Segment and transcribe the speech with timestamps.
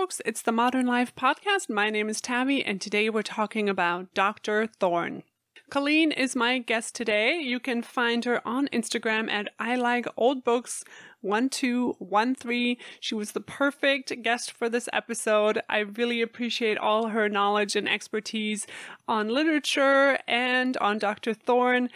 [0.00, 0.22] folks.
[0.24, 1.68] It's the Modern Life Podcast.
[1.68, 4.66] My name is Tabby, and today we're talking about Dr.
[4.66, 5.24] Thorne.
[5.68, 7.38] Colleen is my guest today.
[7.38, 10.84] You can find her on Instagram at I Like Old Books
[11.20, 12.78] 1213.
[12.98, 15.60] She was the perfect guest for this episode.
[15.68, 18.66] I really appreciate all her knowledge and expertise
[19.06, 21.34] on literature and on Dr.
[21.34, 21.90] Thorne.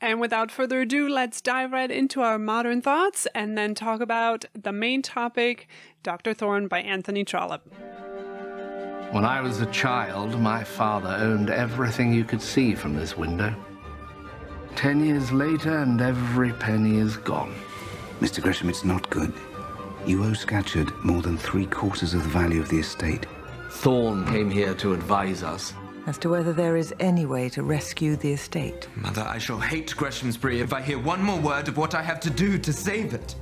[0.00, 4.46] And without further ado, let's dive right into our modern thoughts and then talk about
[4.54, 5.68] the main topic
[6.02, 6.32] Dr.
[6.32, 7.70] Thorne by Anthony Trollope.
[9.12, 13.54] When I was a child, my father owned everything you could see from this window.
[14.76, 17.54] Ten years later, and every penny is gone.
[18.20, 18.40] Mr.
[18.40, 19.32] Gresham, it's not good.
[20.06, 23.26] You owe Scatcherd more than three quarters of the value of the estate.
[23.70, 25.74] Thorne came here to advise us.
[26.06, 28.88] As to whether there is any way to rescue the estate.
[28.96, 32.20] Mother, I shall hate Greshamsbury if I hear one more word of what I have
[32.20, 33.34] to do to save it.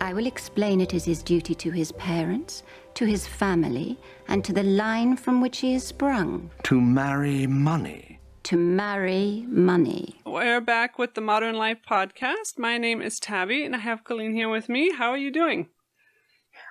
[0.00, 2.62] I will explain it as his duty to his parents,
[2.94, 3.98] to his family,
[4.28, 6.50] and to the line from which he is sprung.
[6.64, 8.18] To marry money.
[8.44, 10.18] To marry money.
[10.24, 12.58] We're back with the Modern Life Podcast.
[12.58, 14.92] My name is Tabby, and I have Colleen here with me.
[14.92, 15.68] How are you doing?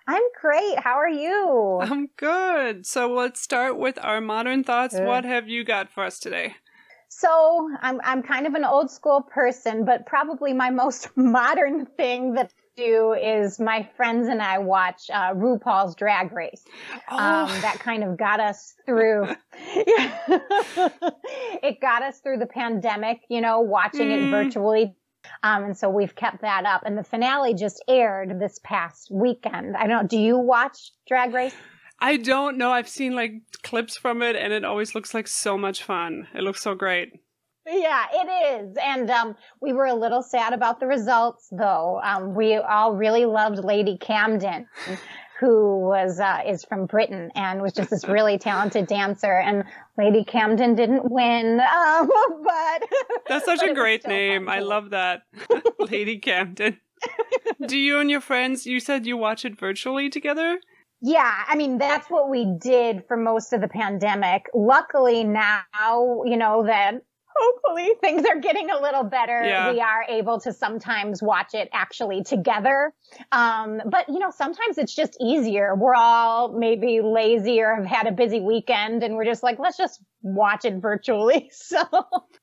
[0.10, 0.80] I'm great.
[0.80, 1.78] How are you?
[1.84, 2.88] I'm good.
[2.88, 4.96] So let's start with our modern thoughts.
[4.96, 5.06] Good.
[5.06, 6.56] What have you got for us today?
[7.10, 12.34] So I'm I'm kind of an old school person, but probably my most modern thing
[12.34, 16.64] that do is my friends and I watch uh, RuPaul's Drag Race.
[17.12, 17.18] Oh.
[17.18, 19.28] Um, that kind of got us through.
[21.62, 24.28] it got us through the pandemic, you know, watching mm.
[24.28, 24.96] it virtually.
[25.44, 26.84] Um, and so we've kept that up.
[26.86, 29.78] And the finale just aired this past weekend.
[29.78, 30.08] I don't know.
[30.08, 31.56] Do you watch Drag Race?
[32.00, 32.72] I don't know.
[32.72, 36.28] I've seen like clips from it, and it always looks like so much fun.
[36.34, 37.14] It looks so great.
[37.68, 38.78] Yeah, it is.
[38.82, 42.02] And um, we were a little sad about the results, though.
[42.04, 44.66] Um, we all really loved Lady Camden,
[45.40, 49.34] who was uh, is from Britain and was just this really talented dancer.
[49.34, 49.64] And
[49.98, 52.10] Lady Camden didn't win, um,
[52.44, 52.90] but
[53.28, 54.50] that's such a great name.
[54.50, 55.24] I love that,
[55.80, 56.80] Lady Camden.
[57.66, 58.66] Do you and your friends?
[58.66, 60.60] You said you watch it virtually together.
[61.02, 64.48] Yeah, I mean, that's what we did for most of the pandemic.
[64.54, 65.64] Luckily now,
[66.26, 66.96] you know, that
[67.40, 69.44] hopefully things are getting a little better.
[69.44, 69.72] Yeah.
[69.72, 72.94] We are able to sometimes watch it actually together.
[73.32, 75.76] Um, but you know, sometimes it's just easier.
[75.76, 79.78] We're all maybe lazy or have had a busy weekend and we're just like, let's
[79.78, 81.52] just watch it virtually.
[81.70, 81.84] So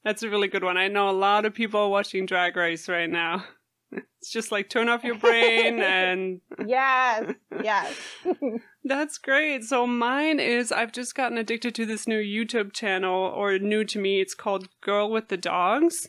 [0.05, 0.77] that's a really good one.
[0.77, 3.45] I know a lot of people are watching Drag Race right now.
[4.21, 7.33] It's just like turn off your brain and yes,
[7.63, 7.95] yes.
[8.85, 9.63] That's great.
[9.63, 14.01] So mine is I've just gotten addicted to this new YouTube channel or new to
[14.01, 14.21] me.
[14.21, 16.09] It's called Girl with the Dogs.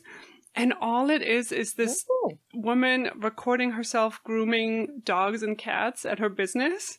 [0.56, 2.38] And all it is is this Ooh.
[2.54, 6.98] woman recording herself grooming dogs and cats at her business.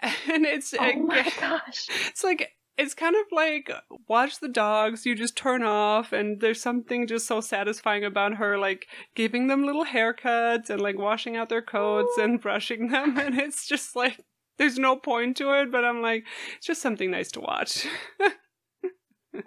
[0.00, 1.86] And it's oh my gosh.
[2.08, 3.70] It's like it's kind of like
[4.08, 8.58] watch the dogs you just turn off and there's something just so satisfying about her
[8.58, 13.38] like giving them little haircuts and like washing out their coats and brushing them and
[13.38, 14.20] it's just like
[14.58, 16.24] there's no point to it but i'm like
[16.56, 17.86] it's just something nice to watch.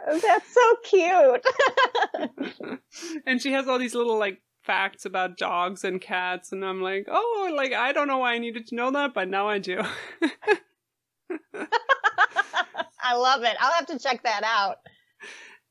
[0.07, 1.44] Oh, that's so cute.
[3.25, 7.07] And she has all these little like facts about dogs and cats and i'm like
[7.09, 9.81] oh like i don't know why i needed to know that but now i do
[13.02, 13.56] I love it.
[13.60, 14.78] I'll have to check that out.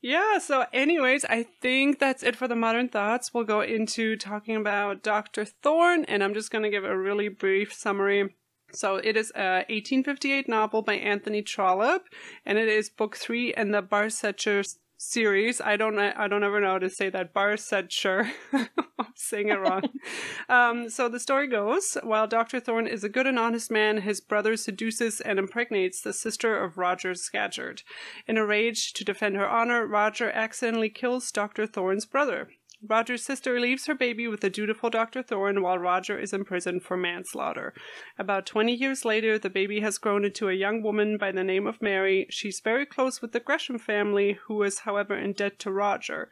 [0.01, 3.33] Yeah, so anyways, I think that's it for the modern thoughts.
[3.33, 5.43] We'll go into talking about Dr.
[5.43, 8.35] Thorne, and I'm just going to give a really brief summary.
[8.71, 12.05] So it is a 1858 novel by Anthony Trollope,
[12.45, 14.63] and it is book three in the Barsetshire
[14.99, 15.61] series.
[15.61, 17.33] I don't I don't ever know how to say that.
[17.33, 18.29] Barsetshire.
[18.53, 19.83] I'm saying it wrong.
[20.49, 24.21] um, so the story goes: While Doctor Thorne is a good and honest man, his
[24.21, 27.83] brother seduces and impregnates the sister of Roger Scatcherd.
[28.27, 32.49] In a rage to defend her honor, Roger accidentally kills Doctor Thorne's brother.
[32.87, 35.21] Roger's sister leaves her baby with the dutiful Dr.
[35.21, 37.73] Thorne while Roger is in prison for manslaughter.
[38.17, 41.67] About 20 years later, the baby has grown into a young woman by the name
[41.67, 42.25] of Mary.
[42.29, 46.29] She's very close with the Gresham family, who is, however, in debt to Roger.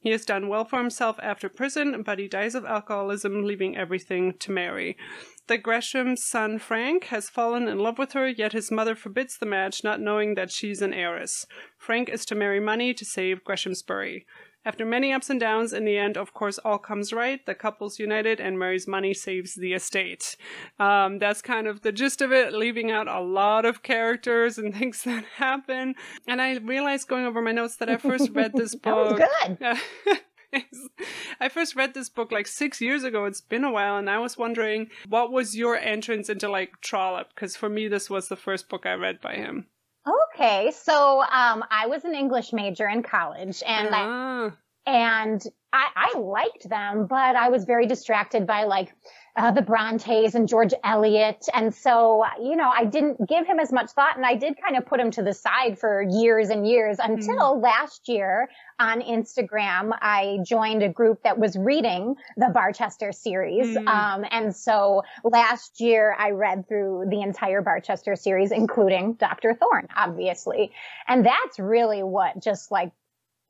[0.00, 4.34] He has done well for himself after prison, but he dies of alcoholism, leaving everything
[4.40, 4.98] to Mary.
[5.46, 9.46] The Gresham's son Frank has fallen in love with her, yet his mother forbids the
[9.46, 11.46] match, not knowing that she's an heiress.
[11.78, 14.26] Frank is to marry money to save Greshamsbury.
[14.64, 17.44] After many ups and downs, in the end, of course, all comes right.
[17.44, 20.36] The couple's united, and Mary's money saves the estate.
[20.78, 24.74] Um, that's kind of the gist of it, leaving out a lot of characters and
[24.78, 25.94] things that happen.
[26.26, 29.18] And I realized going over my notes that I first read this book.
[29.18, 30.20] that good.
[31.40, 33.24] I first read this book like six years ago.
[33.24, 37.28] It's been a while, and I was wondering what was your entrance into like Trollope?
[37.34, 39.66] Because for me, this was the first book I read by him.
[40.06, 44.50] Okay, so um, I was an English major in college, and I, ah.
[44.86, 45.42] and
[45.72, 48.94] I, I liked them, but I was very distracted by like
[49.36, 51.46] uh, the Brontes and George Eliot.
[51.52, 54.76] And so, you know, I didn't give him as much thought and I did kind
[54.76, 57.62] of put him to the side for years and years until mm.
[57.62, 58.48] last year
[58.78, 63.76] on Instagram, I joined a group that was reading the Barchester series.
[63.76, 63.88] Mm.
[63.88, 69.54] Um, and so last year I read through the entire Barchester series, including Dr.
[69.54, 70.72] Thorne, obviously.
[71.08, 72.92] And that's really what just like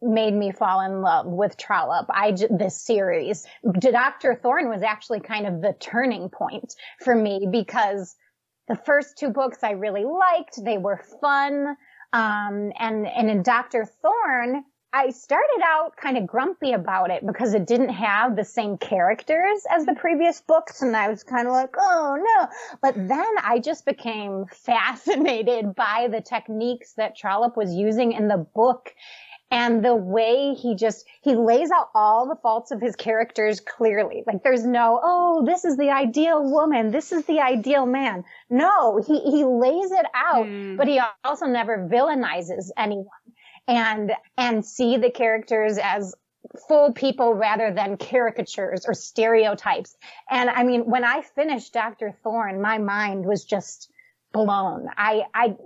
[0.04, 2.06] made me fall in love with Trollope.
[2.10, 3.46] I this series,
[3.78, 8.14] Doctor Thorne was actually kind of the turning point for me because
[8.68, 10.62] the first two books I really liked.
[10.62, 11.76] They were fun,
[12.12, 14.64] um, and and in Doctor Thorne.
[14.96, 19.64] I started out kind of grumpy about it because it didn't have the same characters
[19.68, 20.82] as the previous books.
[20.82, 22.48] And I was kind of like, oh no.
[22.80, 28.46] But then I just became fascinated by the techniques that Trollope was using in the
[28.54, 28.94] book
[29.50, 34.24] and the way he just he lays out all the faults of his characters clearly.
[34.26, 36.90] Like there's no oh this is the ideal woman.
[36.90, 38.24] This is the ideal man.
[38.50, 40.76] No he he lays it out mm.
[40.76, 43.06] but he also never villainizes anyone.
[43.66, 46.14] And and see the characters as
[46.68, 49.96] full people rather than caricatures or stereotypes.
[50.30, 53.90] And i mean when i finished dr thorne my mind was just
[54.32, 54.88] blown.
[54.96, 55.56] I i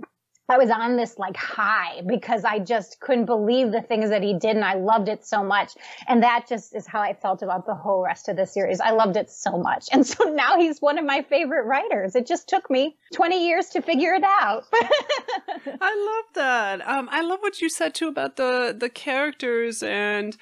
[0.49, 4.33] I was on this like high because I just couldn't believe the things that he
[4.33, 5.73] did and I loved it so much.
[6.07, 8.81] And that just is how I felt about the whole rest of the series.
[8.81, 9.89] I loved it so much.
[9.93, 12.17] And so now he's one of my favorite writers.
[12.17, 14.65] It just took me 20 years to figure it out.
[14.73, 16.89] I love that.
[16.89, 20.37] Um, I love what you said too about the, the characters and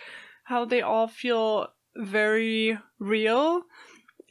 [0.44, 3.62] how they all feel very real.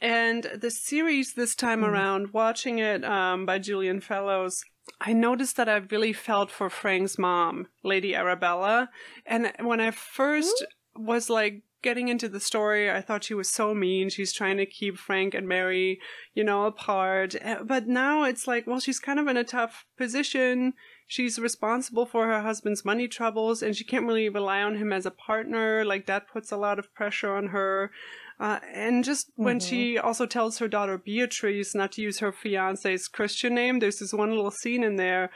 [0.00, 1.88] And the series this time mm.
[1.88, 4.62] around, watching it um, by Julian Fellowes,
[5.00, 8.90] I noticed that I really felt for Frank's mom, Lady Arabella.
[9.24, 13.74] And when I first was like getting into the story, I thought she was so
[13.74, 14.08] mean.
[14.08, 16.00] She's trying to keep Frank and Mary,
[16.34, 17.34] you know, apart.
[17.40, 20.72] Eh, but now it's like, well, she's kind of in a tough position.
[21.06, 25.06] She's responsible for her husband's money troubles and she can't really rely on him as
[25.06, 25.84] a partner.
[25.84, 27.92] Like that puts a lot of pressure on her.
[28.38, 29.44] Uh, and just mm-hmm.
[29.44, 33.98] when she also tells her daughter Beatrice not to use her fiance's Christian name, there's
[33.98, 35.30] this one little scene in there.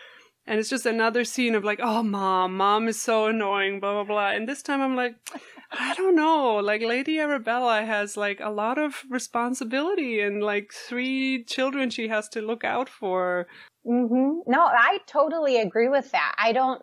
[0.46, 4.04] And it's just another scene of like, oh, mom, mom is so annoying, blah, blah,
[4.04, 4.30] blah.
[4.30, 5.14] And this time I'm like,
[5.70, 6.56] I don't know.
[6.56, 12.28] Like, Lady Arabella has like a lot of responsibility and like three children she has
[12.30, 13.46] to look out for.
[13.86, 14.50] Mm-hmm.
[14.50, 16.34] No, I totally agree with that.
[16.36, 16.82] I don't,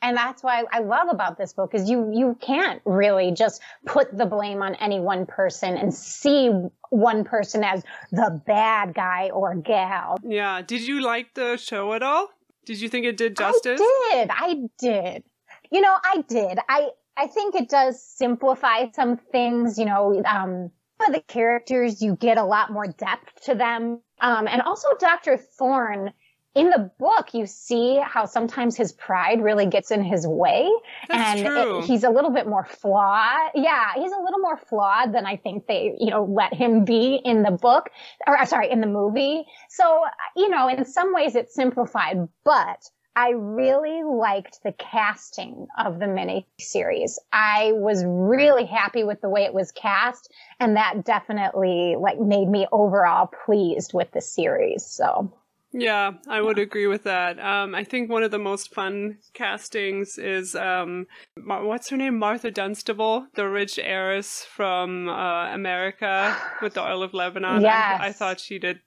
[0.00, 4.16] and that's why I love about this book is you you can't really just put
[4.16, 6.50] the blame on any one person and see
[6.90, 10.18] one person as the bad guy or gal.
[10.22, 10.62] Yeah.
[10.62, 12.28] Did you like the show at all?
[12.64, 13.80] Did you think it did justice?
[13.82, 14.30] I did.
[14.30, 15.24] I did.
[15.70, 16.58] You know, I did.
[16.68, 19.78] I I think it does simplify some things.
[19.78, 24.46] You know, um, for the characters you get a lot more depth to them, um,
[24.46, 26.12] and also Doctor Thorne
[26.58, 30.68] in the book, you see how sometimes his pride really gets in his way.
[31.08, 31.56] That's and.
[31.56, 33.52] It, he's a little bit more flawed.
[33.54, 37.20] Yeah, he's a little more flawed than I think they, you know, let him be
[37.24, 37.90] in the book
[38.26, 39.44] or uh, sorry, in the movie.
[39.68, 40.02] So,
[40.34, 46.08] you know, in some ways it's simplified, but I really liked the casting of the
[46.08, 47.20] mini series.
[47.32, 52.48] I was really happy with the way it was cast and that definitely like made
[52.48, 54.84] me overall pleased with the series.
[54.84, 55.32] So
[55.72, 57.38] yeah, I would agree with that.
[57.38, 61.06] Um, I think one of the most fun castings is um,
[61.36, 67.12] what's her name, Martha Dunstable, the rich heiress from uh, America with the oil of
[67.12, 67.62] Lebanon.
[67.62, 68.00] Yes.
[68.00, 68.80] I, I, thought she did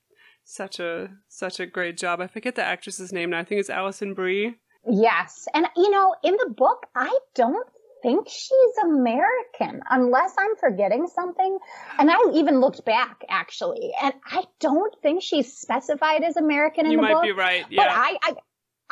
[0.44, 2.20] such a such a great job.
[2.20, 3.40] I forget the actress's name now.
[3.40, 4.56] I think it's Alison Brie.
[4.90, 7.68] Yes, and you know, in the book, I don't
[8.02, 11.58] think she's American, unless I'm forgetting something.
[11.98, 16.94] And I even looked back actually, and I don't think she's specified as American in
[16.94, 17.10] you the book.
[17.10, 17.66] You might be right.
[17.70, 17.84] Yeah.
[17.84, 18.36] But I, I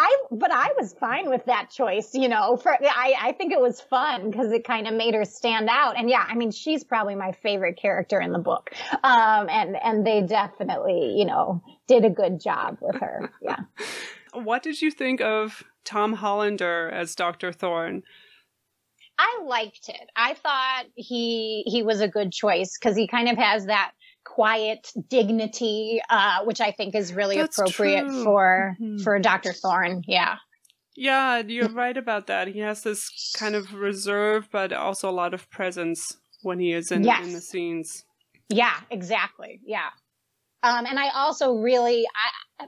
[0.01, 3.59] I, but I was fine with that choice, you know, for, I, I think it
[3.59, 5.97] was fun because it kind of made her stand out.
[5.97, 8.71] And yeah, I mean, she's probably my favorite character in the book.
[9.03, 13.29] Um, and, and they definitely, you know, did a good job with her.
[13.41, 13.57] Yeah.
[14.33, 17.51] what did you think of Tom Hollander as Dr.
[17.51, 18.03] Thorne?
[19.19, 20.09] I liked it.
[20.15, 23.91] I thought he he was a good choice because he kind of has that
[24.23, 28.23] quiet dignity, uh, which I think is really That's appropriate true.
[28.23, 29.03] for mm-hmm.
[29.03, 29.51] for Dr.
[29.51, 30.03] Thorne.
[30.07, 30.38] Yeah.
[30.95, 32.47] Yeah, you're right about that.
[32.47, 36.91] He has this kind of reserve, but also a lot of presence when he is
[36.91, 37.25] in, yes.
[37.25, 38.03] in the scenes.
[38.49, 39.61] Yeah, exactly.
[39.65, 39.89] Yeah.
[40.63, 42.05] Um, and I also really,
[42.59, 42.65] I,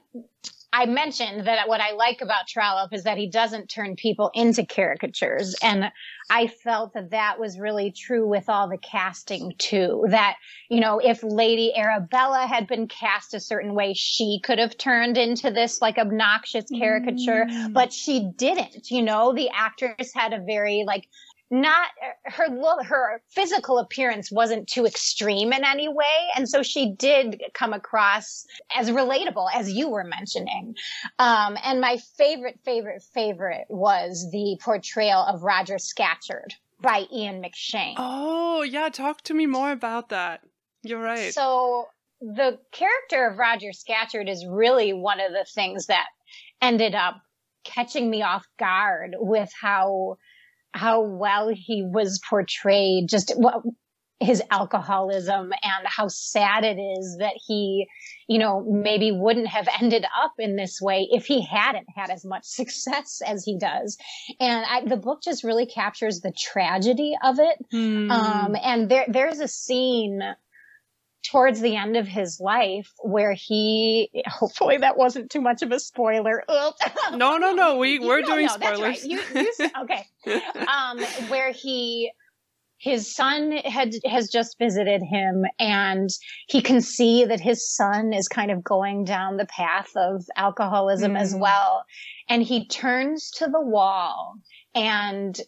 [0.73, 4.65] I mentioned that what I like about Trollope is that he doesn't turn people into
[4.65, 5.53] caricatures.
[5.61, 5.91] And
[6.29, 10.05] I felt that that was really true with all the casting too.
[10.09, 10.37] That,
[10.69, 15.17] you know, if Lady Arabella had been cast a certain way, she could have turned
[15.17, 17.73] into this like obnoxious caricature, mm.
[17.73, 18.89] but she didn't.
[18.89, 21.09] You know, the actress had a very like
[21.51, 21.89] not
[22.23, 22.47] her
[22.83, 26.05] her physical appearance wasn't too extreme in any way.
[26.35, 30.73] And so she did come across as relatable as you were mentioning.
[31.19, 37.95] Um, and my favorite, favorite, favorite was the portrayal of Roger Scatcherd by Ian McShane.
[37.97, 38.87] Oh, yeah.
[38.87, 40.41] Talk to me more about that.
[40.83, 41.33] You're right.
[41.33, 41.87] So
[42.21, 46.07] the character of Roger Scatcherd is really one of the things that
[46.61, 47.21] ended up
[47.65, 50.17] catching me off guard with how
[50.73, 53.63] how well he was portrayed, just what
[54.21, 57.87] his alcoholism and how sad it is that he,
[58.27, 62.23] you know, maybe wouldn't have ended up in this way if he hadn't had as
[62.23, 63.97] much success as he does.
[64.39, 67.57] And I, the book just really captures the tragedy of it.
[67.73, 68.11] Mm.
[68.11, 70.21] Um, and there, there's a scene
[71.23, 75.79] towards the end of his life where he hopefully that wasn't too much of a
[75.79, 76.43] spoiler.
[77.13, 79.03] No no no we we're no, doing no, spoilers right.
[79.03, 80.07] you, you, okay.
[80.67, 80.99] Um
[81.29, 82.11] where he
[82.81, 86.09] his son had has just visited him and
[86.47, 91.13] he can see that his son is kind of going down the path of alcoholism
[91.13, 91.19] mm.
[91.19, 91.85] as well.
[92.27, 94.35] And he turns to the wall
[94.73, 95.39] and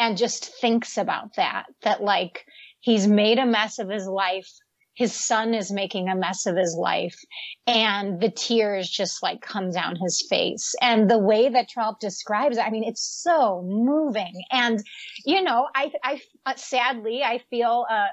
[0.00, 2.44] and just thinks about that that like
[2.80, 4.50] he's made a mess of his life
[5.00, 7.18] his son is making a mess of his life
[7.66, 12.58] and the tears just like come down his face and the way that Trollope describes
[12.58, 14.42] it, I mean, it's so moving.
[14.50, 14.78] And,
[15.24, 18.08] you know, I, I, uh, sadly, I feel, uh,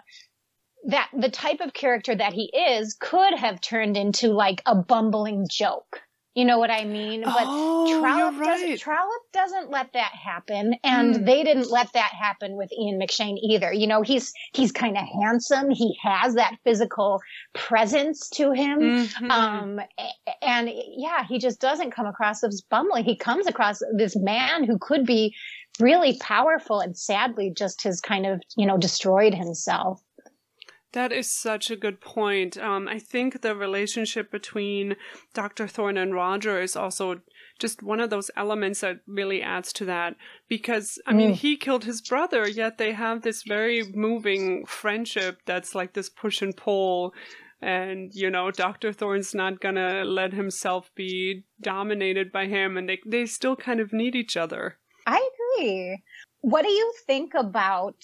[0.85, 5.45] that the type of character that he is could have turned into like a bumbling
[5.51, 5.99] joke
[6.37, 7.23] you know what I mean?
[7.23, 8.45] But oh, Trollope, right.
[8.45, 10.75] doesn't, Trollope doesn't let that happen.
[10.83, 11.25] And mm.
[11.25, 13.73] they didn't let that happen with Ian McShane either.
[13.73, 15.71] You know, he's, he's kind of handsome.
[15.71, 17.21] He has that physical
[17.55, 18.79] presence to him.
[18.79, 19.31] Mm-hmm.
[19.31, 19.79] Um,
[20.43, 23.03] and yeah, he just doesn't come across as bumbling.
[23.03, 25.33] He comes across this man who could be
[25.79, 30.03] really powerful and sadly just has kind of, you know, destroyed himself.
[30.97, 32.57] That is such a good point.
[32.57, 34.95] Um, I think the relationship between
[35.35, 35.67] Dr.
[35.67, 37.21] Thorne and Roger is also
[37.59, 40.15] just one of those elements that really adds to that.
[40.49, 41.35] Because, I mean, mm.
[41.35, 46.41] he killed his brother, yet they have this very moving friendship that's like this push
[46.41, 47.13] and pull.
[47.61, 48.91] And, you know, Dr.
[48.91, 53.93] Thorne's not gonna let himself be dominated by him, and they, they still kind of
[53.93, 54.79] need each other.
[55.05, 56.01] I agree.
[56.41, 58.03] What do you think about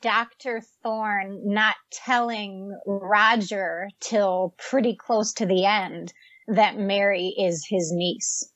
[0.00, 0.62] Dr.
[0.82, 6.12] Thorne not telling Roger till pretty close to the end
[6.48, 8.50] that Mary is his niece.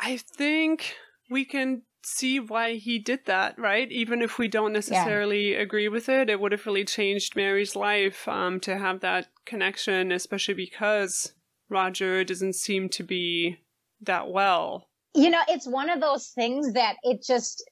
[0.00, 0.94] I think
[1.30, 3.90] we can see why he did that, right?
[3.90, 5.60] Even if we don't necessarily yeah.
[5.60, 10.12] agree with it, it would have really changed Mary's life um, to have that connection,
[10.12, 11.32] especially because
[11.70, 13.58] Roger doesn't seem to be
[14.02, 14.88] that well.
[15.14, 17.64] You know, it's one of those things that it just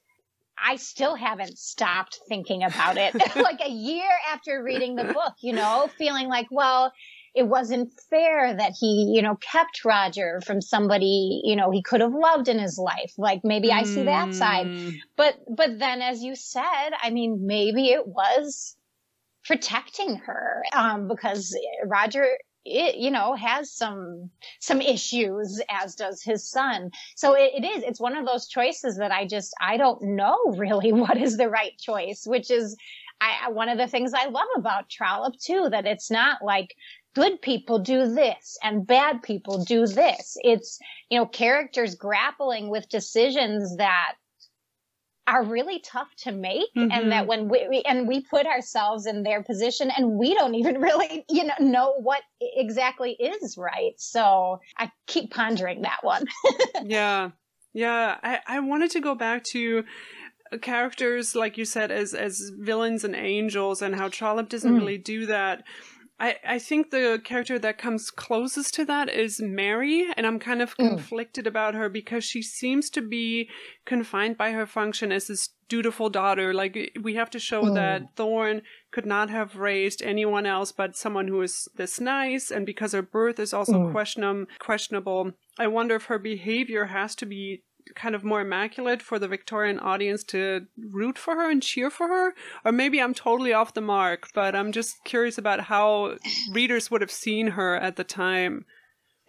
[0.57, 3.13] I still haven't stopped thinking about it.
[3.35, 6.91] like a year after reading the book, you know, feeling like, well,
[7.35, 12.01] it wasn't fair that he, you know, kept Roger from somebody, you know, he could
[12.01, 13.13] have loved in his life.
[13.17, 14.67] Like maybe I see that side.
[14.67, 14.89] Hmm.
[15.17, 18.75] But but then as you said, I mean, maybe it was
[19.45, 22.27] protecting her um, because Roger
[22.65, 24.29] it, you know, has some,
[24.59, 26.91] some issues, as does his son.
[27.15, 30.37] So it, it is, it's one of those choices that I just, I don't know
[30.57, 32.75] really what is the right choice, which is,
[33.21, 36.75] I, one of the things I love about Trollope too, that it's not like,
[37.15, 40.35] good people do this and bad people do this.
[40.41, 40.79] It's,
[41.09, 44.13] you know, characters grappling with decisions that
[45.25, 46.91] are really tough to make mm-hmm.
[46.91, 47.27] and that mm-hmm.
[47.27, 51.25] when we, we, and we put ourselves in their position and we don't even really
[51.29, 56.25] you know know what exactly is right so i keep pondering that one
[56.83, 57.29] yeah
[57.73, 59.83] yeah i i wanted to go back to
[60.61, 64.79] characters like you said as as villains and angels and how Trollope doesn't mm.
[64.79, 65.63] really do that
[66.19, 70.61] I, I think the character that comes closest to that is Mary, and I'm kind
[70.61, 70.89] of mm.
[70.89, 73.49] conflicted about her because she seems to be
[73.85, 76.53] confined by her function as this dutiful daughter.
[76.53, 77.73] Like, we have to show mm.
[77.73, 82.65] that Thorne could not have raised anyone else but someone who is this nice, and
[82.65, 83.91] because her birth is also mm.
[83.91, 87.63] question- questionable, I wonder if her behavior has to be
[87.95, 92.07] kind of more immaculate for the Victorian audience to root for her and cheer for
[92.07, 92.33] her?
[92.65, 96.17] Or maybe I'm totally off the mark, but I'm just curious about how
[96.51, 98.65] readers would have seen her at the time.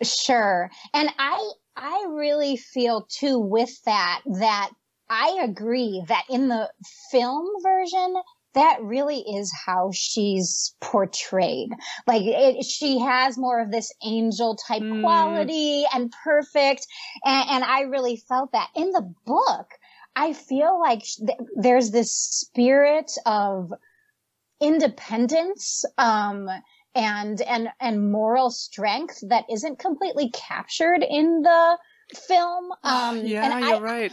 [0.03, 0.71] Sure.
[0.93, 4.71] And I I really feel too with that that
[5.09, 6.71] I agree that in the
[7.11, 8.17] film version
[8.55, 11.71] that really is how she's portrayed.
[12.07, 15.03] Like it, she has more of this angel type mm.
[15.03, 16.87] quality and perfect.
[17.25, 19.71] And, and, I really felt that in the book.
[20.17, 23.73] I feel like th- there's this spirit of
[24.61, 26.49] independence, um,
[26.95, 31.79] and, and, and moral strength that isn't completely captured in the
[32.29, 32.71] film.
[32.85, 34.13] Um, yeah, you're I, right.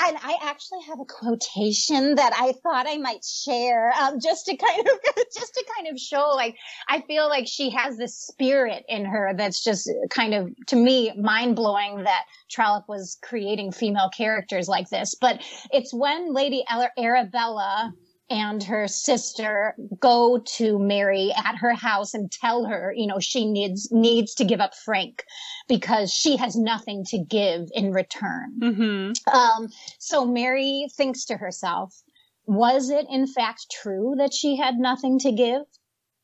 [0.00, 4.56] And I actually have a quotation that I thought I might share, um, just to
[4.56, 4.98] kind of,
[5.34, 6.56] just to kind of show, like,
[6.88, 11.12] I feel like she has this spirit in her that's just kind of, to me,
[11.20, 15.16] mind blowing that Trollope was creating female characters like this.
[15.20, 16.64] But it's when Lady
[16.96, 17.92] Arabella,
[18.30, 23.50] and her sister go to Mary at her house and tell her, you know, she
[23.50, 25.24] needs needs to give up Frank
[25.66, 28.52] because she has nothing to give in return.
[28.60, 29.36] Mm-hmm.
[29.36, 29.68] Um,
[29.98, 32.02] so Mary thinks to herself,
[32.46, 35.62] was it in fact true that she had nothing to give?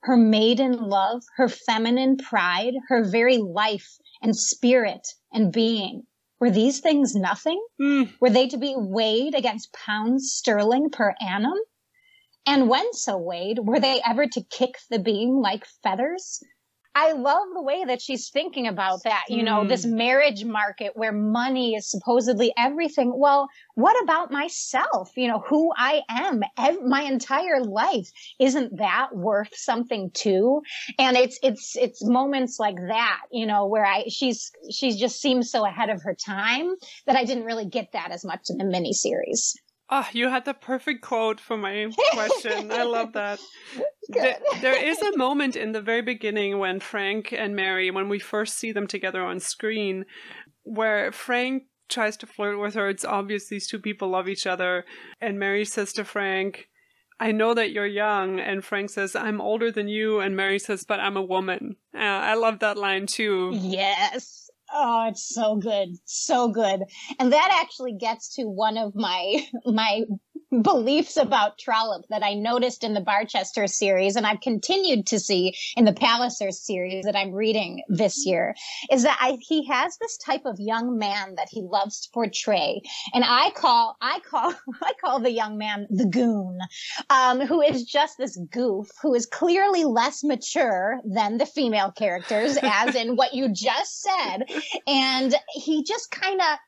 [0.00, 6.02] Her maiden love, her feminine pride, her very life and spirit and being.
[6.40, 7.64] Were these things nothing?
[7.80, 8.12] Mm.
[8.20, 11.58] Were they to be weighed against pounds sterling per annum?
[12.46, 16.42] And when so weighed, were they ever to kick the beam like feathers?
[16.96, 19.68] I love the way that she's thinking about that, you know, mm.
[19.68, 19.96] this hmm.
[19.96, 23.12] marriage market where money is supposedly everything.
[23.16, 25.10] Well, what about myself?
[25.16, 26.42] You know, who I am,
[26.86, 28.08] my entire life.
[28.38, 30.62] Isn't that worth something too?
[30.96, 35.50] And it's, it's, it's moments like that, you know, where I, she's, she just seems
[35.50, 38.64] so ahead of her time that I didn't really get that as much in the
[38.64, 39.54] miniseries.
[39.90, 42.72] Ah, oh, you had the perfect quote for my question.
[42.72, 43.40] I love that.
[44.06, 48.18] There, there is a moment in the very beginning when Frank and Mary, when we
[48.18, 50.04] first see them together on screen,
[50.62, 52.88] where Frank tries to flirt with her.
[52.88, 54.84] It's obvious these two people love each other.
[55.22, 56.68] And Mary says to Frank,
[57.20, 58.40] I know that you're young.
[58.40, 60.20] And Frank says, I'm older than you.
[60.20, 61.76] And Mary says, but I'm a woman.
[61.94, 63.52] Uh, I love that line too.
[63.54, 64.43] Yes.
[64.76, 65.90] Oh, it's so good.
[66.04, 66.82] So good.
[67.20, 70.02] And that actually gets to one of my my
[70.62, 75.54] beliefs about Trollope that I noticed in the Barchester series and I've continued to see
[75.76, 78.54] in the Palliser series that I'm reading this year
[78.90, 82.82] is that I, he has this type of young man that he loves to portray.
[83.12, 86.58] And I call, I call, I call the young man the goon,
[87.10, 92.58] um, who is just this goof who is clearly less mature than the female characters,
[92.62, 94.44] as in what you just said.
[94.86, 96.58] And he just kind of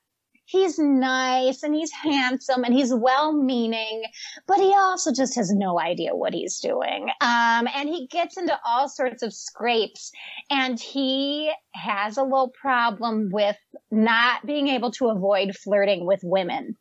[0.47, 4.05] he's nice and he's handsome and he's well meaning,
[4.47, 7.09] but he also just has no idea what he's doing.
[7.21, 10.13] Um, and he gets into all sorts of scrapes
[10.51, 13.57] and he has a little problem with
[13.91, 16.77] not being able to avoid flirting with women.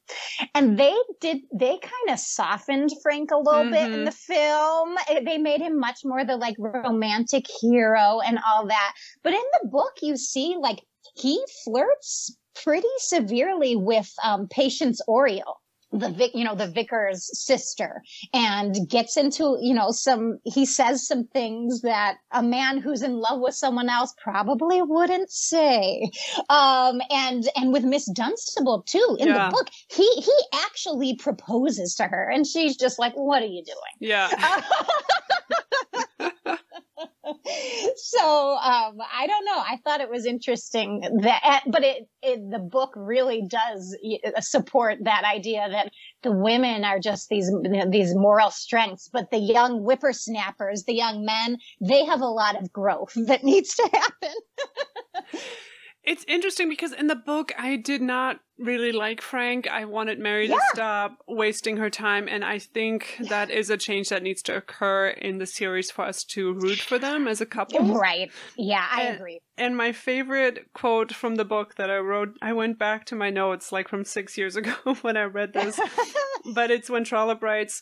[0.53, 3.71] And they did, they kind of softened Frank a little mm-hmm.
[3.71, 4.05] bit in mm-hmm.
[4.05, 4.95] the film.
[5.25, 8.93] They made him much more the like romantic hero and all that.
[9.23, 10.81] But in the book, you see like
[11.15, 15.61] he flirts pretty severely with um, Patience Oriel
[15.99, 18.01] the vic, you know, the vicar's sister
[18.33, 23.13] and gets into, you know, some, he says some things that a man who's in
[23.13, 26.09] love with someone else probably wouldn't say.
[26.49, 29.45] Um, and, and with Miss Dunstable too, in yeah.
[29.45, 33.63] the book, he, he actually proposes to her and she's just like, what are you
[33.63, 33.77] doing?
[33.99, 34.29] Yeah.
[37.95, 39.57] so um, I don't know.
[39.57, 43.97] I thought it was interesting that, but it, it the book really does
[44.39, 45.91] support that idea that
[46.23, 47.51] the women are just these
[47.89, 52.71] these moral strengths, but the young whippersnappers, the young men, they have a lot of
[52.71, 54.35] growth that needs to happen.
[56.05, 59.67] It's interesting because in the book, I did not really like Frank.
[59.67, 60.55] I wanted Mary yeah.
[60.55, 62.27] to stop wasting her time.
[62.29, 66.05] And I think that is a change that needs to occur in the series for
[66.05, 67.95] us to root for them as a couple.
[67.95, 68.31] Right.
[68.57, 69.39] Yeah, I and, agree.
[69.57, 73.29] And my favorite quote from the book that I wrote, I went back to my
[73.29, 75.79] notes like from six years ago when I read this,
[76.53, 77.81] but it's when Trollope writes,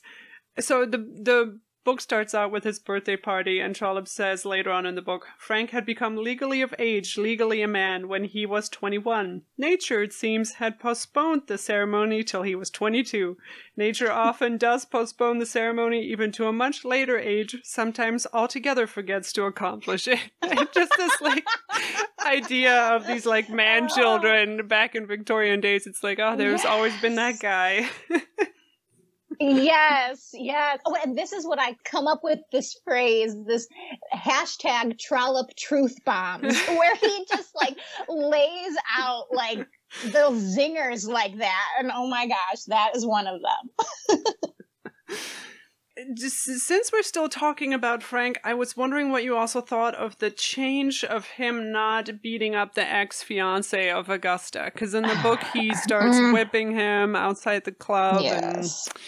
[0.59, 4.86] so the, the book starts out with his birthday party, and Trollope says later on
[4.86, 8.69] in the book Frank had become legally of age, legally a man, when he was
[8.69, 9.41] 21.
[9.58, 13.38] Nature, it seems, had postponed the ceremony till he was 22.
[13.76, 19.34] Nature often does postpone the ceremony even to a much later age, sometimes altogether forgets
[19.34, 20.19] to accomplish it.
[20.74, 21.46] Just this, like,
[22.26, 23.96] idea of these, like, man oh.
[23.96, 25.88] children back in Victorian days.
[25.88, 26.72] It's like, oh, there's yes.
[26.72, 27.89] always been that guy.
[29.39, 30.80] yes, yes.
[30.86, 33.67] Oh, and this is what I come up with this phrase, this
[34.13, 39.67] hashtag Trollope truth bombs, where he just like lays out like
[40.06, 41.67] those zingers like that.
[41.80, 44.19] And oh my gosh, that is one of them.
[46.15, 50.17] Just since we're still talking about Frank, I was wondering what you also thought of
[50.17, 54.71] the change of him not beating up the ex fiance of Augusta.
[54.73, 56.34] Because in the book, he starts mm.
[56.34, 58.21] whipping him outside the club.
[58.21, 58.88] Yes.
[58.88, 59.03] And...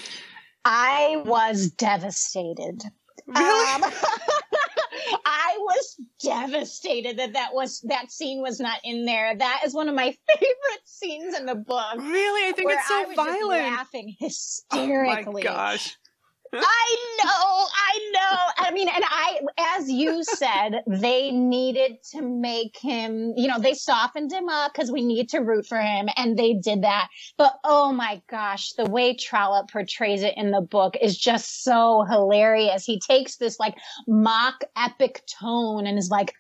[0.66, 2.84] I was devastated.
[3.28, 3.84] Really?
[3.84, 3.84] Um,
[5.26, 9.36] I was devastated that that was that scene was not in there.
[9.36, 11.98] That is one of my favorite scenes in the book.
[11.98, 13.76] Really, I think it's so violent.
[13.76, 15.24] laughing hysterically.
[15.28, 15.98] Oh my gosh!
[16.64, 18.68] I know, I know.
[18.68, 19.40] I mean, and I,
[19.78, 24.92] as you said, they needed to make him, you know, they softened him up because
[24.92, 27.10] we need to root for him, and they did that.
[27.38, 32.04] But oh my gosh, the way Trollope portrays it in the book is just so
[32.10, 32.86] hilarious.
[32.86, 33.76] He takes this like
[34.08, 36.34] mock epic tone and is like,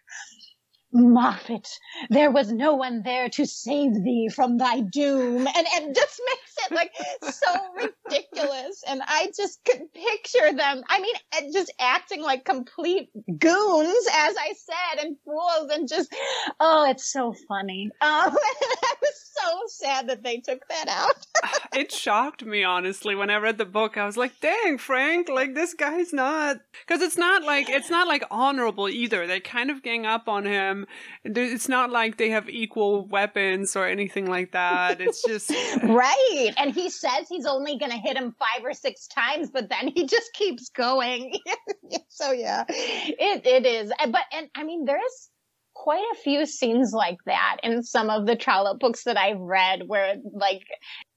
[0.95, 1.67] Moffat,
[2.09, 5.45] there was no one there to save thee from thy doom.
[5.45, 6.91] And, and just makes it like
[7.33, 8.83] so ridiculous.
[8.87, 14.53] And I just could picture them, I mean, just acting like complete goons, as I
[14.55, 16.13] said, and fools, and just,
[16.59, 17.89] oh, it's so funny.
[18.01, 18.01] Um,
[18.37, 21.25] I was so sad that they took that out.
[21.75, 23.97] it shocked me, honestly, when I read the book.
[23.97, 28.07] I was like, dang, Frank, like this guy's not, because it's not like, it's not
[28.07, 29.27] like honorable either.
[29.27, 30.85] They kind of gang up on him
[31.25, 35.01] it's not like they have equal weapons or anything like that.
[35.01, 35.79] It's just eh.
[35.83, 36.51] right.
[36.57, 39.89] And he says he's only going to hit him five or six times, but then
[39.93, 41.33] he just keeps going.
[42.09, 43.91] so yeah, it it is.
[43.99, 45.29] But and I mean, there's
[45.75, 49.83] quite a few scenes like that in some of the Trollope books that I've read
[49.85, 50.63] where like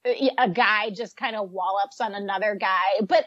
[0.05, 3.05] a guy just kind of wallops on another guy.
[3.07, 3.25] But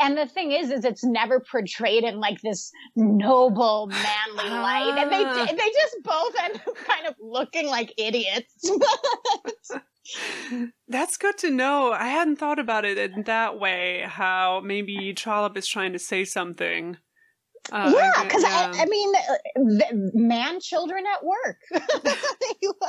[0.00, 5.10] and the thing is, is it's never portrayed in like this noble, manly light, and
[5.10, 5.46] they ah.
[5.46, 8.68] they just both end up kind of looking like idiots.
[10.88, 11.92] That's good to know.
[11.92, 14.04] I hadn't thought about it in that way.
[14.06, 16.98] How maybe Trollope is trying to say something.
[17.70, 21.58] Uh, yeah, because I, I, mean, uh, man, children at work.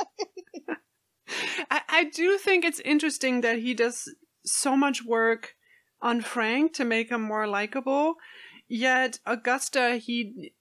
[1.70, 4.12] I, I do think it's interesting that he does
[4.44, 5.54] so much work
[6.02, 8.14] on Frank to make him more likable.
[8.68, 10.52] Yet Augusta, he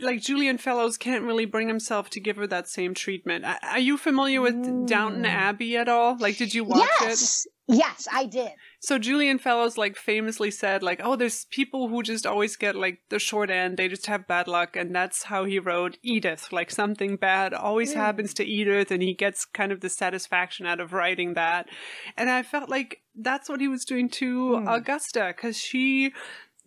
[0.00, 3.44] like Julian Fellowes can't really bring himself to give her that same treatment.
[3.62, 4.86] Are you familiar with mm.
[4.86, 6.16] Downton Abbey at all?
[6.18, 7.46] Like, did you watch yes.
[7.46, 7.76] it?
[7.76, 8.50] Yes, I did.
[8.80, 13.00] So Julian Fellowes like famously said like, "Oh, there's people who just always get like
[13.08, 13.76] the short end.
[13.76, 16.52] They just have bad luck." And that's how he wrote Edith.
[16.52, 17.96] Like something bad always mm.
[17.96, 21.68] happens to Edith and he gets kind of the satisfaction out of writing that.
[22.16, 24.76] And I felt like that's what he was doing to mm.
[24.76, 26.12] Augusta cuz she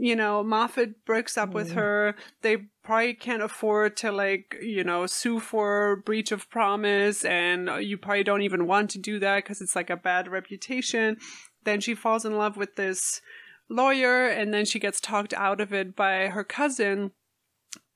[0.02, 1.54] you know, Moffat breaks up mm.
[1.54, 2.15] with her.
[2.41, 8.00] They probably can't afford to like, you know, sue for breach of promise and you
[8.00, 11.17] probably don't even want to do that because it's like a bad reputation.
[11.63, 13.21] Then she falls in love with this
[13.69, 17.12] lawyer and then she gets talked out of it by her cousin.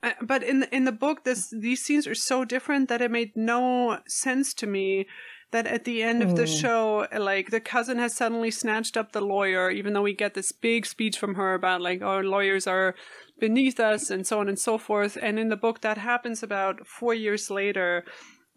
[0.02, 3.12] Uh, but in the, in the book this these scenes are so different that it
[3.12, 5.06] made no sense to me
[5.52, 6.52] that at the end of the hmm.
[6.52, 10.52] show, like the cousin has suddenly snatched up the lawyer, even though we get this
[10.52, 12.94] big speech from her about like, our lawyers are
[13.40, 15.18] beneath us and so on and so forth.
[15.22, 18.04] And in the book, that happens about four years later.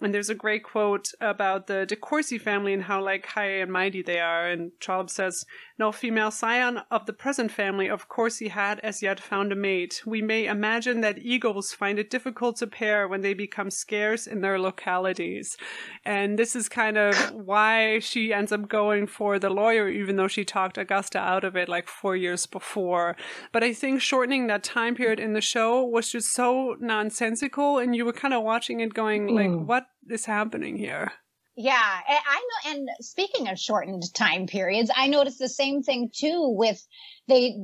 [0.00, 3.72] And there's a great quote about the De Courcy family and how like high and
[3.72, 4.48] mighty they are.
[4.48, 5.44] And Trollope says,
[5.79, 10.03] no female scion of the present family of Courcy had as yet found a mate.
[10.05, 14.41] We may imagine that eagles find it difficult to pair when they become scarce in
[14.41, 15.57] their localities.
[16.05, 20.29] And this is kind of why she ends up going for the lawyer, even though
[20.29, 23.17] she talked Augusta out of it like four years before.
[23.53, 27.95] But I think shortening that time period in the show was just so nonsensical, and
[27.95, 29.67] you were kind of watching it going, like, mm.
[29.67, 31.12] what is happening here?
[31.61, 32.71] Yeah, I know.
[32.73, 36.87] And speaking of shortened time periods, I noticed the same thing too with
[37.27, 37.57] they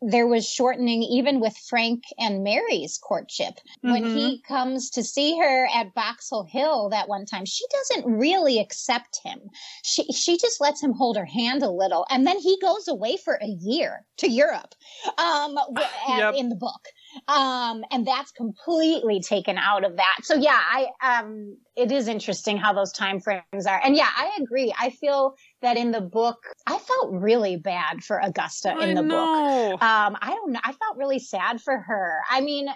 [0.00, 3.52] there was shortening even with Frank and Mary's courtship.
[3.84, 3.92] Mm-hmm.
[3.92, 8.58] When he comes to see her at Boxall Hill that one time, she doesn't really
[8.58, 9.38] accept him.
[9.84, 13.18] She she just lets him hold her hand a little, and then he goes away
[13.22, 14.74] for a year to Europe.
[15.18, 15.58] Um,
[16.08, 16.36] yep.
[16.38, 16.88] in the book
[17.28, 20.16] um and that's completely taken out of that.
[20.22, 23.80] So yeah i um it is interesting how those time frames are.
[23.84, 24.74] And yeah i agree.
[24.78, 29.02] I feel that in the book i felt really bad for augusta in I the
[29.02, 29.70] know.
[29.72, 30.60] book um i don't know.
[30.62, 32.20] I felt really sad for her.
[32.30, 32.68] I mean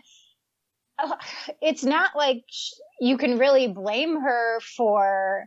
[0.99, 1.16] uh,
[1.61, 2.44] it's not like
[3.01, 5.46] you can really blame her for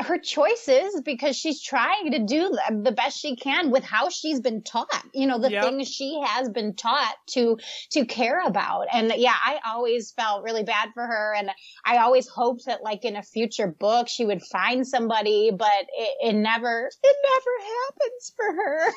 [0.00, 4.62] her choices because she's trying to do the best she can with how she's been
[4.62, 5.64] taught you know the yep.
[5.64, 7.58] things she has been taught to
[7.90, 8.86] to care about.
[8.92, 11.34] And yeah i always felt really bad for her.
[11.36, 11.50] And
[11.84, 16.28] i always hoped that like in a future book she would find somebody but it,
[16.28, 18.92] it never it never happens for her.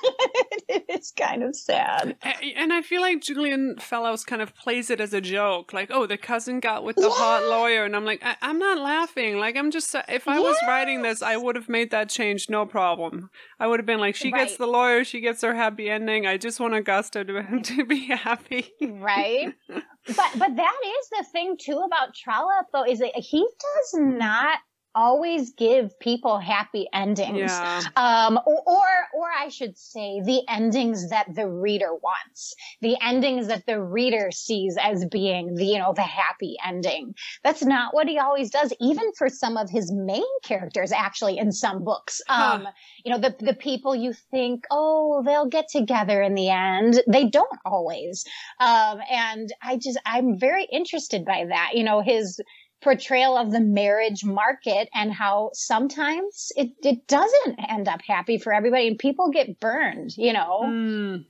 [0.94, 2.16] It's kind of sad.
[2.56, 5.74] And i feel like julian fellowes kind of plays it as a joke.
[5.74, 7.10] Like oh the cousin got with the yeah.
[7.12, 7.86] hot lawyer.
[7.86, 9.38] And i'm like I- am not laughing.
[9.38, 10.42] Like i'm just if i yeah.
[10.42, 13.30] was writing writing this, I would have made that change no problem.
[13.60, 14.46] I would have been like, she right.
[14.46, 16.26] gets the lawyer, she gets her happy ending.
[16.26, 18.72] I just want Augusta to, to be happy.
[18.82, 19.54] right.
[20.08, 24.58] But but that is the thing too about Trollope though, is that he does not
[24.96, 27.52] always give people happy endings.
[27.52, 27.82] Yeah.
[27.96, 33.48] Um, or, or, or I should say the endings that the reader wants, the endings
[33.48, 37.16] that the reader sees as being the, you know, the happy ending.
[37.44, 41.52] That's not what he always does, even for some of his main characters, actually, in
[41.52, 42.22] some books.
[42.28, 42.56] Huh.
[42.56, 42.68] Um,
[43.04, 47.02] you know, the, the people you think, oh, they'll get together in the end.
[47.08, 48.26] They don't always.
[48.60, 51.72] Um, and I just, I'm very interested by that.
[51.74, 52.40] You know, his,
[52.82, 58.54] portrayal of the marriage market and how sometimes it, it doesn't end up happy for
[58.54, 60.62] everybody and people get burned, you know?
[60.66, 61.26] Mm.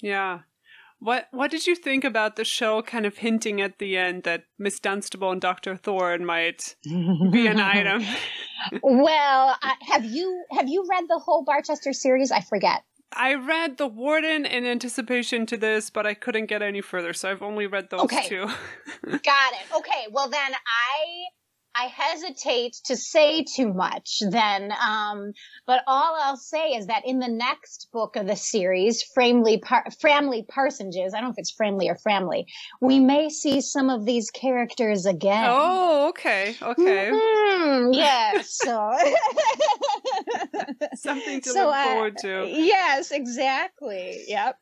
[0.00, 0.40] Yeah.
[0.98, 4.44] What what did you think about the show kind of hinting at the end that
[4.58, 5.76] Miss Dunstable and Dr.
[5.76, 8.02] Thorne might be an item?
[8.82, 12.32] well, uh, have you have you read the whole Barchester series?
[12.32, 12.82] I forget.
[13.16, 17.30] I read The Warden in anticipation to this, but I couldn't get any further, so
[17.30, 18.28] I've only read those okay.
[18.28, 18.46] two.
[19.04, 19.74] Got it.
[19.74, 21.26] Okay, well then I
[21.78, 24.72] I hesitate to say too much then.
[24.72, 25.32] Um,
[25.66, 29.86] but all I'll say is that in the next book of the series, Framley, Par-
[30.00, 32.46] Framley Parsonages, I don't know if it's Framley or Framley,
[32.80, 35.46] we may see some of these characters again.
[35.48, 36.56] Oh, okay.
[36.62, 37.10] Okay.
[37.12, 37.92] Mm-hmm.
[37.96, 38.58] Yes.
[38.62, 38.70] So
[40.94, 42.46] something to so, look forward to.
[42.48, 44.24] yes, exactly.
[44.28, 44.58] Yep.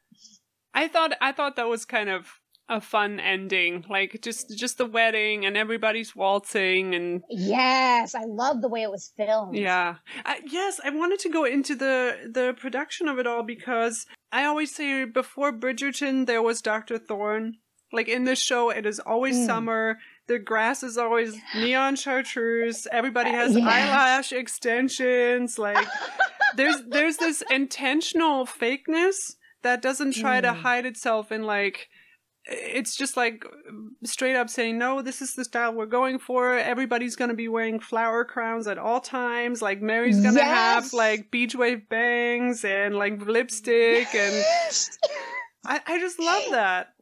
[0.74, 4.86] I thought I thought that was kind of a fun ending like just just the
[4.86, 9.54] wedding and everybody's waltzing and yes i love the way it was filmed.
[9.54, 9.96] Yeah.
[10.24, 14.44] I, yes i wanted to go into the the production of it all because i
[14.44, 17.58] always say before bridgerton there was dr thorne.
[17.92, 19.46] Like in this show it is always mm.
[19.46, 19.98] summer.
[20.26, 22.88] The grass is always neon chartreuse.
[22.90, 23.64] Everybody has yes.
[23.64, 25.60] eyelash extensions.
[25.60, 25.86] Like
[26.56, 30.42] there's there's this intentional fakeness that doesn't try mm.
[30.42, 31.88] to hide itself in like
[32.46, 33.44] it's just like
[34.04, 37.48] straight up saying no this is the style we're going for everybody's going to be
[37.48, 40.84] wearing flower crowns at all times like mary's going to yes.
[40.84, 44.98] have like beach wave bangs and like lipstick yes.
[45.02, 45.10] and
[45.66, 46.93] I, I just love that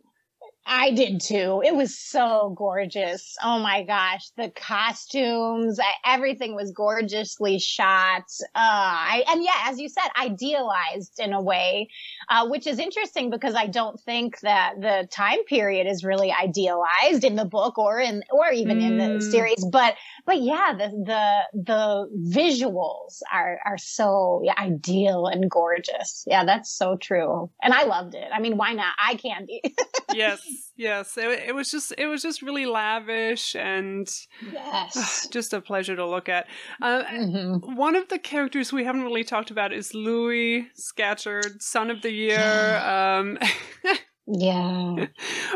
[0.65, 1.63] I did too.
[1.65, 3.37] It was so gorgeous.
[3.43, 4.31] Oh my gosh.
[4.37, 8.25] The costumes, everything was gorgeously shot.
[8.43, 11.89] Uh, I, and yeah, as you said, idealized in a way,
[12.29, 17.25] uh, which is interesting because I don't think that the time period is really idealized
[17.25, 18.87] in the book or in, or even mm.
[18.87, 19.31] in the mm.
[19.31, 19.65] series.
[19.65, 19.95] But,
[20.27, 26.25] but yeah, the, the, the visuals are, are so yeah, ideal and gorgeous.
[26.27, 27.51] Yeah, that's so true.
[27.63, 28.29] And I loved it.
[28.33, 28.95] I mean, why not?
[29.03, 29.63] I can be.
[30.15, 30.41] yes
[30.77, 34.09] yes it, it was just it was just really lavish and
[34.53, 36.47] yes just a pleasure to look at
[36.81, 37.75] uh, mm-hmm.
[37.77, 42.11] one of the characters we haven't really talked about is louis scatcherd son of the
[42.11, 43.19] year yeah.
[43.19, 43.39] um
[44.27, 45.07] yeah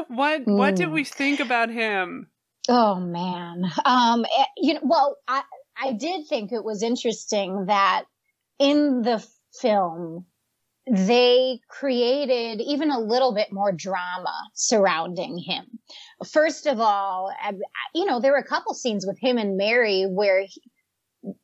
[0.08, 0.56] what mm.
[0.56, 1.08] what did we mm.
[1.08, 2.28] think about him
[2.68, 5.42] oh man um eh, you know well i
[5.80, 8.04] i did think it was interesting that
[8.58, 9.24] in the
[9.60, 10.26] film
[10.88, 15.64] they created even a little bit more drama surrounding him.
[16.24, 17.32] First of all,
[17.94, 20.62] you know, there were a couple scenes with him and Mary where he,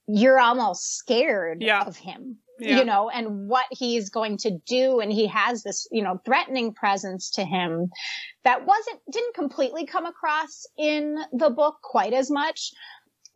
[0.06, 1.82] you're almost scared yeah.
[1.82, 2.38] of him.
[2.58, 2.78] Yeah.
[2.78, 5.00] You know, and what he's going to do.
[5.00, 7.90] And he has this, you know, threatening presence to him
[8.44, 12.72] that wasn't, didn't completely come across in the book quite as much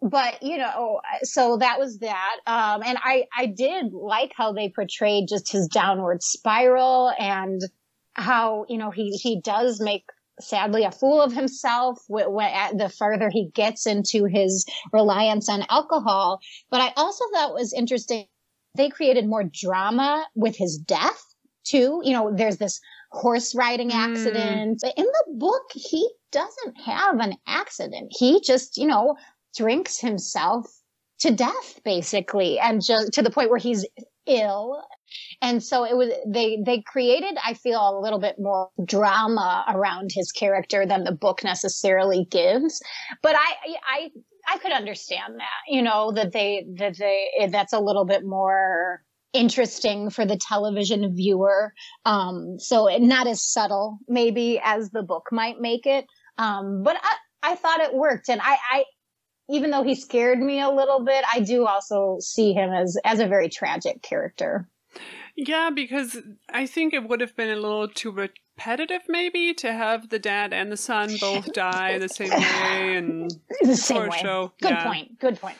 [0.02, 2.36] but you know, so that was that.
[2.46, 7.60] Um, and I, I did like how they portrayed just his downward spiral and
[8.14, 10.04] how, you know, he, he does make
[10.40, 16.40] sadly a fool of himself the further he gets into his reliance on alcohol.
[16.70, 18.26] But I also thought was interesting.
[18.76, 21.22] They created more drama with his death
[21.64, 22.00] too.
[22.04, 23.96] You know, there's this horse riding hmm.
[23.96, 24.80] accident.
[24.84, 24.92] Mm.
[24.96, 28.08] In the book, he doesn't have an accident.
[28.10, 29.16] He just, you know,
[29.56, 30.66] drinks himself
[31.18, 33.86] to death basically and just to the point where he's
[34.26, 34.82] ill
[35.40, 40.10] and so it was they they created i feel a little bit more drama around
[40.12, 42.82] his character than the book necessarily gives
[43.22, 43.54] but i
[43.88, 44.10] i
[44.46, 49.02] i could understand that you know that they that they that's a little bit more
[49.32, 51.72] interesting for the television viewer.
[52.04, 56.06] Um so not as subtle maybe as the book might make it.
[56.38, 58.84] Um but i I thought it worked, and I, I
[59.48, 63.20] even though he scared me a little bit, I do also see him as as
[63.20, 64.68] a very tragic character.
[65.36, 68.10] Yeah, because I think it would have been a little too
[68.56, 73.30] repetitive, maybe, to have the dad and the son both die the same way and
[73.62, 74.18] the same way.
[74.18, 74.52] Show.
[74.60, 74.84] Good yeah.
[74.84, 75.18] point.
[75.18, 75.58] Good point.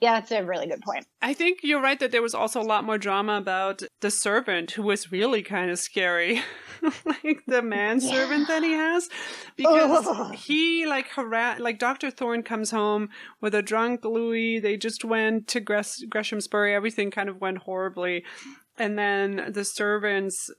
[0.00, 1.06] Yeah, that's a really good point.
[1.20, 4.72] I think you're right that there was also a lot more drama about the servant
[4.72, 6.42] who was really kind of scary.
[7.04, 8.58] like the manservant yeah.
[8.58, 9.08] that he has.
[9.54, 10.34] Because Ugh.
[10.34, 12.10] he like harass like Dr.
[12.10, 14.58] Thorne comes home with a drunk Louis.
[14.58, 16.74] They just went to Greshamsbury.
[16.74, 18.24] Everything kind of went horribly.
[18.76, 20.50] And then the servants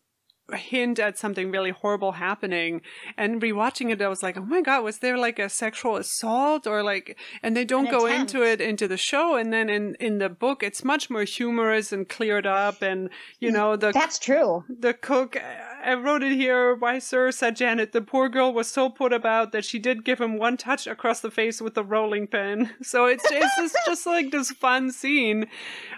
[0.54, 2.82] hint at something really horrible happening.
[3.18, 6.68] And rewatching it i was like oh my god was there like a sexual assault
[6.68, 8.34] or like and they don't An go attempt.
[8.34, 9.36] into it into the show.
[9.36, 13.50] And then in in the book it's much more humorous and cleared up and you
[13.50, 14.64] mm, know the that's true.
[14.70, 15.38] the cook
[15.84, 19.52] i wrote it here why sir said janet the poor girl was so put about
[19.52, 23.06] that she did give him one touch across the face with the rolling pin so
[23.06, 25.46] it's it's just, just like this fun scene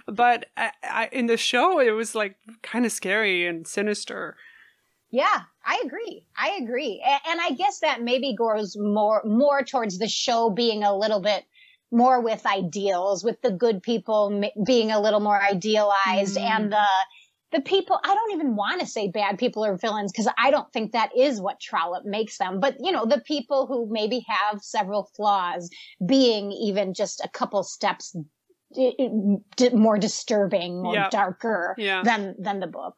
[0.08, 4.36] but I, I, in the show it was like kind of scary and sinister
[5.12, 6.26] yeah, I agree.
[6.38, 7.02] I agree.
[7.30, 11.46] And I guess that maybe goes more more towards the show being a little bit
[11.90, 16.42] more with ideals, with the good people being a little more idealized mm.
[16.42, 16.88] and the
[17.52, 20.72] the people I don't even want to say bad people are villains because I don't
[20.74, 22.60] think that is what Trollope makes them.
[22.60, 25.70] But you know, the people who maybe have several flaws
[26.06, 28.16] being even just a couple steps
[28.78, 31.12] eh, eh, more disturbing, more yep.
[31.12, 32.04] darker yeah.
[32.04, 32.96] than than the book.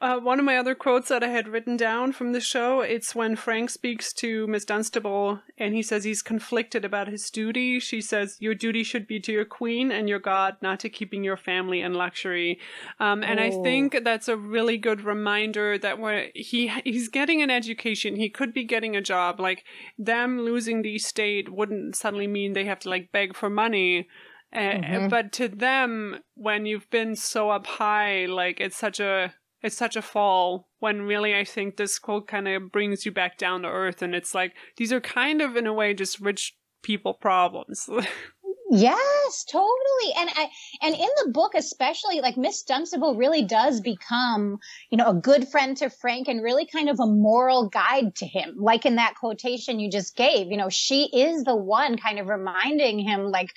[0.00, 3.14] Uh, one of my other quotes that I had written down from the show, it's
[3.14, 7.78] when Frank speaks to Miss Dunstable and he says he's conflicted about his duty.
[7.78, 11.22] She says, Your duty should be to your queen and your God, not to keeping
[11.22, 12.58] your family in luxury.
[12.98, 13.44] Um, and oh.
[13.44, 18.28] I think that's a really good reminder that where he he's getting an education, he
[18.28, 19.38] could be getting a job.
[19.38, 19.64] Like
[19.96, 24.08] them losing the estate wouldn't suddenly mean they have to like beg for money.
[24.52, 25.08] Uh, mm-hmm.
[25.08, 29.32] But to them, when you've been so up high, like it's such a
[29.64, 33.38] it's such a fall when really I think this quote kind of brings you back
[33.38, 36.54] down to earth and it's like these are kind of in a way just rich
[36.82, 37.88] people problems.
[38.70, 40.14] Yes, totally.
[40.16, 40.48] And I,
[40.80, 44.58] and in the book, especially like Miss Dunstable really does become,
[44.90, 48.26] you know, a good friend to Frank and really kind of a moral guide to
[48.26, 48.56] him.
[48.58, 52.28] Like in that quotation you just gave, you know, she is the one kind of
[52.28, 53.50] reminding him, like,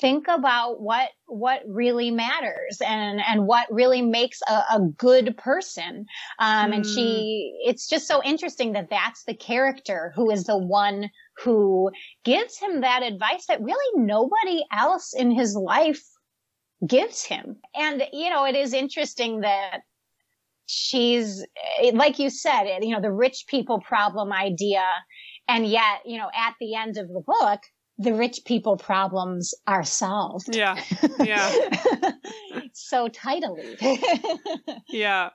[0.00, 6.06] think about what, what really matters and, and what really makes a, a good person.
[6.38, 6.76] Um, mm.
[6.76, 7.70] and she, hmm.
[7.70, 11.10] it's just so interesting that that's the character who is the one
[11.42, 11.90] who
[12.24, 16.02] gives him that advice that really nobody else in his life
[16.86, 17.56] gives him.
[17.74, 19.80] And, you know, it is interesting that
[20.66, 21.44] she's,
[21.80, 24.84] eh, like you said, eh, you know, the rich people problem idea.
[25.48, 27.60] And yet, you know, at the end of the book,
[27.98, 30.54] the rich people problems are solved.
[30.54, 30.82] Yeah.
[31.20, 31.52] Yeah.
[32.72, 33.76] so tidily.
[34.88, 35.30] yeah.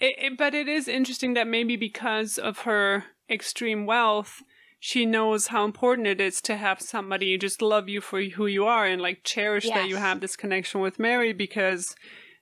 [0.00, 4.42] It, it, but it is interesting that maybe because of her extreme wealth,
[4.82, 8.64] she knows how important it is to have somebody just love you for who you
[8.64, 9.74] are and like cherish yes.
[9.74, 11.94] that you have this connection with Mary because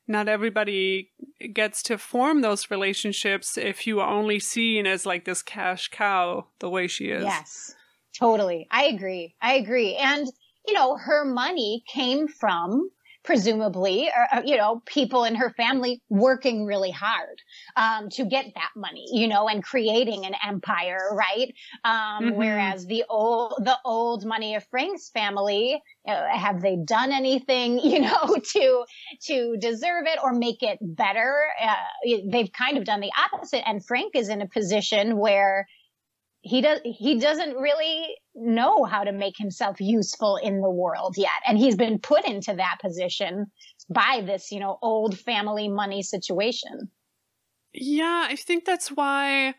[0.07, 1.11] not everybody
[1.53, 6.47] gets to form those relationships if you are only seen as like this cash cow
[6.61, 7.25] the way she is.
[7.25, 7.75] Yes.
[8.17, 8.69] Totally.
[8.71, 9.35] I agree.
[9.43, 9.97] I agree.
[9.97, 10.29] And
[10.67, 12.89] you know, her money came from
[13.29, 17.43] presumably, or, uh, you know, people in her family working really hard
[17.77, 21.53] um, to get that money, you know, and creating an empire, right?
[21.85, 22.39] Um, mm-hmm.
[22.39, 28.01] Whereas the old, the old money of Frank's family, uh, have they done anything, you
[28.01, 28.85] know, to
[29.27, 31.43] to deserve it or make it better?
[31.63, 35.69] Uh, they've kind of done the opposite, and Frank is in a position where
[36.41, 41.31] he does he doesn't really know how to make himself useful in the world yet.
[41.47, 43.47] And he's been put into that position
[43.91, 46.91] by this you know old family money situation.
[47.73, 49.55] Yeah i think that's why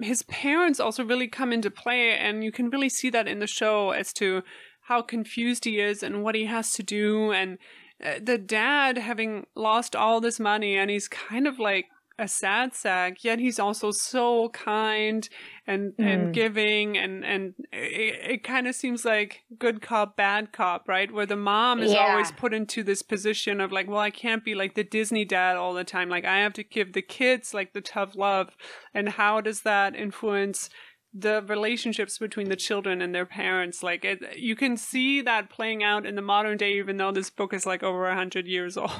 [0.00, 3.46] his parents also really come into play and you can really see that in the
[3.46, 4.42] show as to
[4.82, 7.30] how confused he is and what he has to do.
[7.30, 7.58] And
[8.02, 11.86] uh, the dad having lost all this money and he's kind of like
[12.18, 15.28] a sad sack, yet he's also so kind
[15.66, 16.04] and mm.
[16.04, 21.12] and giving and and it, it kind of seems like good cop bad cop, right?
[21.12, 22.10] Where the mom is yeah.
[22.10, 25.56] always put into this position of like, well, I can't be like the Disney dad
[25.56, 26.08] all the time.
[26.08, 28.50] Like I have to give the kids like the tough love.
[28.92, 30.70] And how does that influence
[31.14, 35.82] the relationships between the children and their parents like it, you can see that playing
[35.82, 38.76] out in the modern day even though this book is like over a hundred years
[38.76, 38.90] old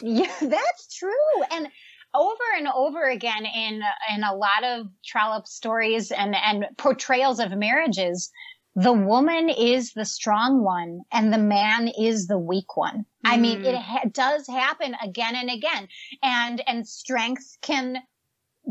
[0.00, 1.10] yeah that's true
[1.50, 1.68] and
[2.14, 3.82] over and over again in
[4.14, 8.30] in a lot of Trollope stories and and portrayals of marriages,
[8.74, 12.98] the woman is the strong one and the man is the weak one.
[12.98, 13.04] Mm.
[13.24, 13.82] I mean, it mm.
[13.82, 15.88] ha- does happen again and again,
[16.22, 17.98] and and strength can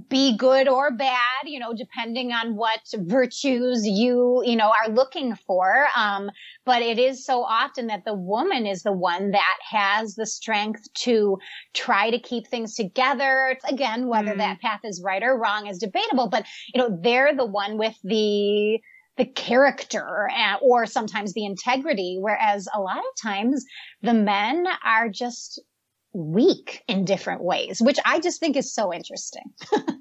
[0.08, 5.36] be good or bad, you know, depending on what virtues you, you know, are looking
[5.36, 5.88] for.
[5.96, 6.30] Um,
[6.66, 10.82] but it is so often that the woman is the one that has the strength
[11.00, 11.38] to
[11.74, 13.58] try to keep things together.
[13.68, 14.38] Again, whether mm.
[14.38, 17.98] that path is right or wrong is debatable, but, you know, they're the one with
[18.04, 18.80] the,
[19.18, 20.30] the character
[20.62, 23.66] or sometimes the integrity, whereas a lot of times
[24.02, 25.62] the men are just
[26.20, 29.43] weak in different ways, which I just think is so interesting.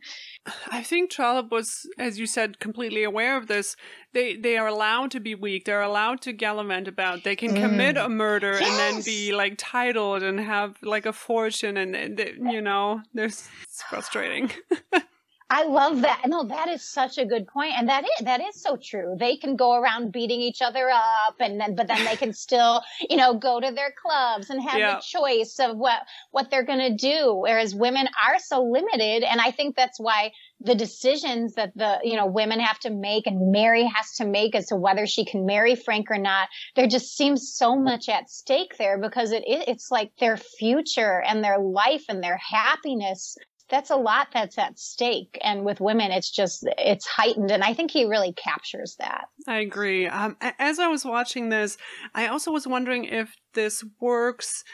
[0.72, 3.76] I think Trollope was, as you said, completely aware of this.
[4.14, 5.64] They they are allowed to be weak.
[5.64, 7.24] They're allowed to gallivant about.
[7.24, 7.60] They can mm.
[7.60, 8.68] commit a murder yes.
[8.68, 13.02] and then be like titled and have like a fortune, and, and they, you know,
[13.14, 14.50] there's it's frustrating.
[15.50, 16.24] I love that.
[16.26, 19.16] No, that is such a good point, and that is that is so true.
[19.18, 22.82] They can go around beating each other up, and then but then they can still,
[23.08, 24.98] you know, go to their clubs and have yeah.
[24.98, 27.34] a choice of what what they're going to do.
[27.34, 32.16] Whereas women are so limited, and I think that's why the decisions that the you
[32.16, 35.46] know women have to make and Mary has to make as to whether she can
[35.46, 36.48] marry Frank or not.
[36.76, 41.42] There just seems so much at stake there because it it's like their future and
[41.42, 43.38] their life and their happiness
[43.68, 45.38] that's a lot that's at stake.
[45.42, 47.50] And with women, it's just, it's heightened.
[47.50, 49.28] And I think he really captures that.
[49.46, 50.06] I agree.
[50.06, 51.76] Um, as I was watching this,
[52.14, 54.64] I also was wondering if this works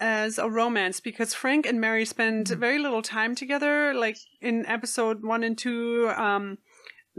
[0.00, 2.60] as a romance because Frank and Mary spend mm-hmm.
[2.60, 3.92] very little time together.
[3.94, 6.58] Like in episode one and two, um,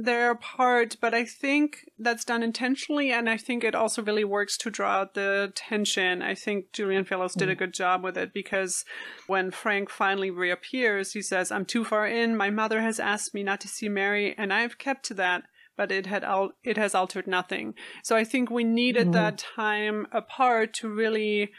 [0.02, 4.58] they're apart, but I think that's done intentionally, and I think it also really works
[4.60, 6.22] to draw out the tension.
[6.22, 7.60] I think Julian Fellowes did a mm.
[7.60, 8.86] good job with it because
[9.28, 12.38] when Frank finally reappears, he says, "I'm too far in.
[12.38, 15.44] My mother has asked me not to see Mary, and I've kept to that."
[15.76, 17.74] But it had al- it has altered nothing.
[18.02, 19.12] So I think we needed mm-hmm.
[19.12, 21.52] that time apart to really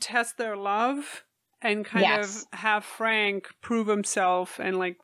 [0.00, 1.22] test their love
[1.62, 2.42] and kind yes.
[2.52, 4.96] of have Frank prove himself and like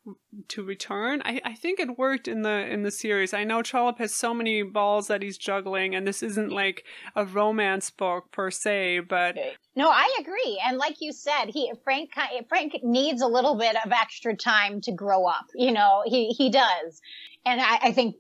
[0.48, 1.22] to return.
[1.24, 3.32] I, I think it worked in the in the series.
[3.32, 6.84] I know Trollope has so many balls that he's juggling, and this isn't like
[7.16, 9.36] a romance book per se, but
[9.76, 10.60] no, I agree.
[10.66, 12.10] And like you said, he Frank
[12.48, 15.46] Frank needs a little bit of extra time to grow up.
[15.54, 17.00] You know, he he does,
[17.44, 18.16] and I, I think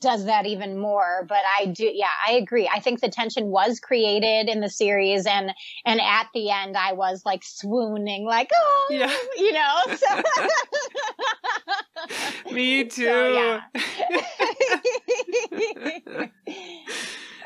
[0.00, 3.80] does that even more but i do yeah i agree i think the tension was
[3.80, 5.52] created in the series and
[5.84, 9.14] and at the end i was like swooning like oh yeah.
[9.36, 10.22] you know so.
[12.52, 13.60] me too so,
[15.66, 16.26] yeah.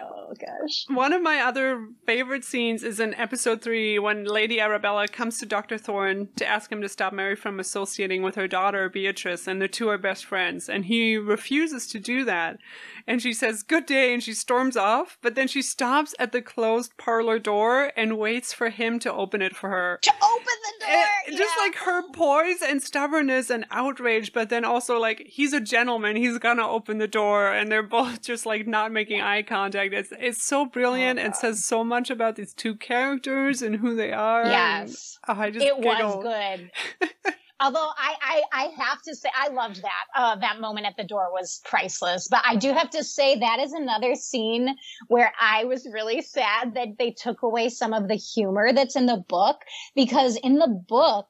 [0.02, 0.84] Oh gosh.
[0.88, 5.46] One of my other favorite scenes is in episode three when Lady Arabella comes to
[5.46, 5.78] Dr.
[5.78, 9.68] Thorne to ask him to stop Mary from associating with her daughter Beatrice, and the
[9.68, 10.68] two are best friends.
[10.68, 12.58] And he refuses to do that
[13.06, 16.42] and she says, Good day, and she storms off, but then she stops at the
[16.42, 19.98] closed parlor door and waits for him to open it for her.
[20.02, 21.04] To open the eh, door!
[21.28, 25.60] And just like her poise and stubbornness and outrage, but then also like, he's a
[25.60, 29.92] gentleman, he's gonna open the door, and they're both just like not making eye contact.
[29.92, 33.94] It's, it's so brilliant oh, and says so much about these two characters and who
[33.96, 34.46] they are.
[34.46, 35.18] Yes.
[35.26, 36.22] And, oh, I just it giggle.
[36.22, 36.68] was
[37.00, 37.32] good.
[37.62, 40.04] Although I, I, I have to say, I loved that.
[40.16, 42.26] Uh, that moment at the door was priceless.
[42.28, 44.74] But I do have to say that is another scene
[45.06, 49.06] where I was really sad that they took away some of the humor that's in
[49.06, 49.60] the book
[49.94, 51.28] because in the book,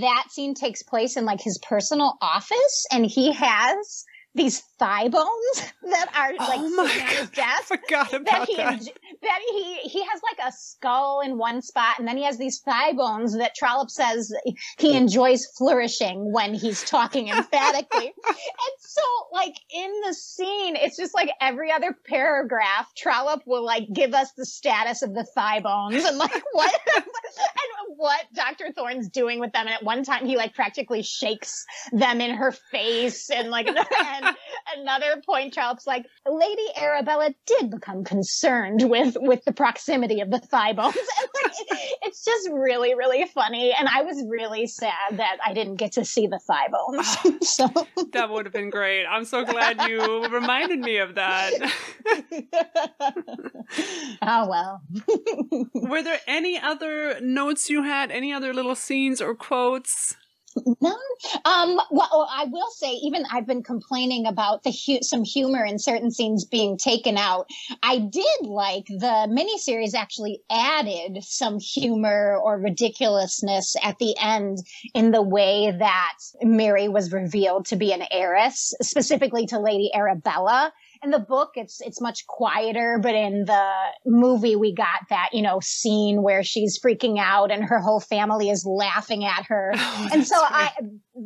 [0.00, 4.04] that scene takes place in like his personal office and he has
[4.36, 5.26] these thigh bones
[5.82, 7.62] that are oh like oh my sitting on his desk.
[7.64, 8.48] Forgot about that.
[8.48, 8.80] He, that.
[9.22, 12.60] that he he has like a skull in one spot, and then he has these
[12.60, 14.32] thigh bones that Trollope says
[14.78, 18.12] he enjoys flourishing when he's talking emphatically.
[18.28, 23.92] and so, like in the scene, it's just like every other paragraph, Trollope will like
[23.92, 27.04] give us the status of the thigh bones and like what and
[27.96, 28.72] what Dr.
[28.72, 29.66] Thorne's doing with them.
[29.66, 34.25] And at one time, he like practically shakes them in her face, and like and
[34.76, 40.38] another point, Trollope's like, Lady Arabella did become concerned with with the proximity of the
[40.38, 40.96] thigh bones.
[41.26, 43.74] And like, it's just really, really funny.
[43.78, 47.16] And I was really sad that I didn't get to see the thigh bones.
[47.48, 47.68] so
[48.12, 49.04] that would have been great.
[49.04, 51.52] I'm so glad you reminded me of that.
[54.22, 54.82] oh well.
[55.74, 58.10] Were there any other notes you had?
[58.10, 60.16] Any other little scenes or quotes?
[60.80, 60.96] No.
[61.44, 65.78] Um, well, I will say, even I've been complaining about the hu- some humor in
[65.78, 67.48] certain scenes being taken out.
[67.82, 74.58] I did like the miniseries actually added some humor or ridiculousness at the end
[74.94, 80.72] in the way that Mary was revealed to be an heiress, specifically to Lady Arabella
[81.02, 83.70] in the book it's it's much quieter but in the
[84.04, 88.50] movie we got that you know scene where she's freaking out and her whole family
[88.50, 90.70] is laughing at her oh, and so i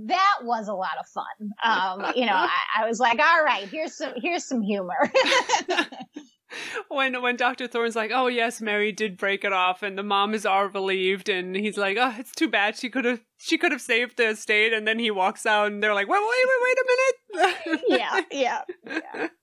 [0.07, 1.25] that was a lot of fun
[1.65, 5.11] um you know I, I was like all right here's some here's some humor
[6.89, 7.67] when when Dr.
[7.67, 11.29] Thorne's like, "Oh yes, Mary did break it off," and the mom is all relieved,
[11.29, 12.77] and he's like, "Oh, it's too bad.
[12.77, 15.83] She could have she could have saved the estate." And then he walks out, and
[15.83, 19.29] they're like, "Wait, wait, wait, wait a minute." yeah, yeah, yeah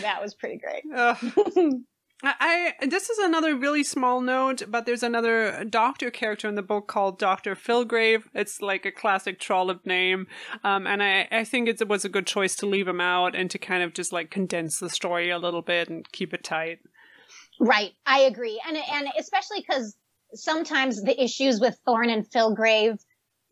[0.00, 0.84] that was pretty great.
[2.22, 6.86] I this is another really small note, but there's another doctor character in the book
[6.86, 8.28] called Doctor Filgrave.
[8.34, 10.26] It's like a classic Trollope name,
[10.62, 13.50] um, and I I think it was a good choice to leave him out and
[13.50, 16.80] to kind of just like condense the story a little bit and keep it tight.
[17.58, 19.96] Right, I agree, and and especially because
[20.34, 22.98] sometimes the issues with Thorne and Filgrave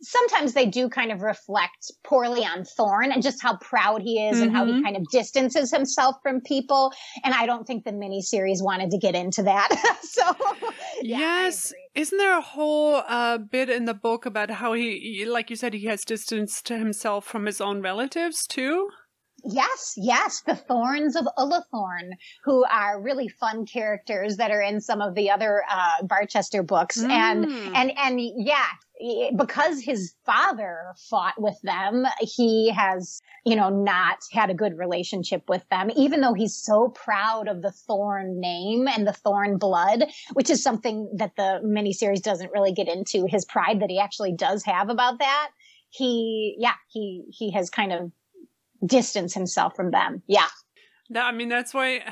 [0.01, 4.36] sometimes they do kind of reflect poorly on Thorne and just how proud he is
[4.36, 4.44] mm-hmm.
[4.44, 4.84] and how he mm-hmm.
[4.84, 6.92] kind of distances himself from people.
[7.24, 9.68] And I don't think the miniseries wanted to get into that.
[10.03, 10.22] so,
[11.03, 11.72] yeah, yes.
[11.94, 15.74] Isn't there a whole uh, bit in the book about how he, like you said,
[15.74, 18.88] he has distanced himself from his own relatives too?
[19.44, 22.11] Yes, yes, the Thornes of Ullathorne,
[22.44, 27.01] who are really fun characters that are in some of the other uh, Barchester books,
[27.01, 27.09] mm.
[27.09, 27.44] and
[27.74, 28.66] and and yeah,
[29.36, 35.42] because his father fought with them, he has, you know, not had a good relationship
[35.49, 40.05] with them, even though he's so proud of the Thorne name and the Thorne blood,
[40.32, 43.26] which is something that the miniseries doesn't really get into.
[43.28, 45.51] His pride that he actually does have about that.
[45.90, 48.12] He, yeah, he, he has kind of
[48.84, 50.22] distanced himself from them.
[50.26, 50.49] Yeah.
[51.14, 52.03] I mean, that's why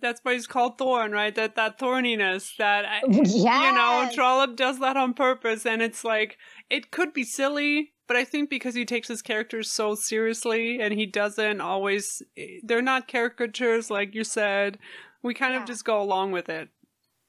[0.00, 1.34] that's why he's called Thorne, right?
[1.34, 3.34] That that thorniness that yes.
[3.34, 6.38] you know Trollope does that on purpose, and it's like
[6.70, 10.94] it could be silly, but I think because he takes his characters so seriously, and
[10.94, 12.22] he doesn't always,
[12.64, 14.78] they're not caricatures like you said.
[15.22, 15.60] We kind yeah.
[15.60, 16.68] of just go along with it.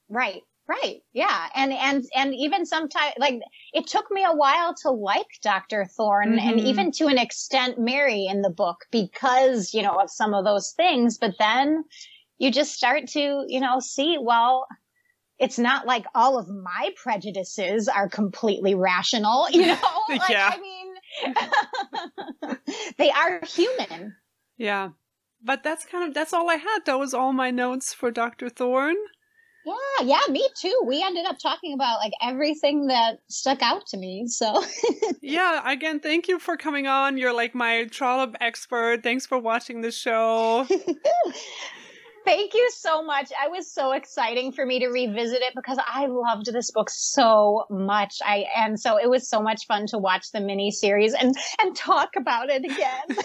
[0.08, 0.42] Right.
[0.68, 1.02] Right.
[1.14, 1.48] Yeah.
[1.56, 3.42] And and and even sometimes like
[3.74, 5.86] it took me a while to like Dr.
[5.86, 6.48] Thorne mm-hmm.
[6.48, 10.46] and even to an extent Mary in the book because, you know, of some of
[10.46, 11.84] those things, but then
[12.40, 14.66] you just start to, you know, see, well,
[15.38, 19.78] it's not like all of my prejudices are completely rational, you know?
[20.10, 20.54] Like, yeah.
[20.54, 22.56] I mean,
[22.98, 24.16] they are human.
[24.58, 24.90] Yeah.
[25.44, 26.80] But that's kind of, that's all I had.
[26.86, 28.50] That was all my notes for Dr.
[28.50, 28.98] Thorne.
[29.66, 30.82] Yeah, yeah, me too.
[30.86, 34.26] We ended up talking about like everything that stuck out to me.
[34.28, 34.64] So,
[35.22, 37.18] yeah, again, thank you for coming on.
[37.18, 39.04] You're like my Trollope expert.
[39.04, 40.66] Thanks for watching the show.
[42.30, 43.32] Thank you so much.
[43.44, 47.66] I was so exciting for me to revisit it because I loved this book so
[47.72, 48.20] much.
[48.24, 51.76] I and so it was so much fun to watch the mini series and and
[51.76, 53.18] talk about it again.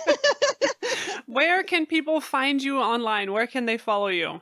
[1.27, 3.31] Where can people find you online?
[3.31, 4.41] Where can they follow you?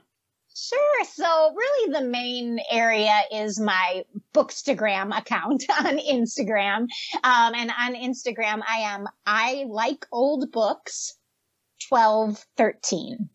[0.55, 1.05] Sure.
[1.07, 6.87] So really the main area is my Bookstagram account on Instagram.
[7.25, 11.17] Um, and on Instagram, I am, I like old books
[11.89, 13.29] 1213.